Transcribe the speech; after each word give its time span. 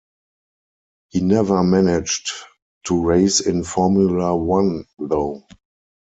He 1.09 1.19
never 1.19 1.61
managed 1.61 2.31
to 2.85 3.05
race 3.05 3.39
in 3.39 3.63
Formula 3.63 4.35
One 4.35 4.85
though. 4.97 5.45